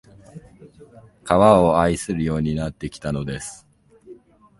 [1.23, 3.67] 川を愛するようになってきたのです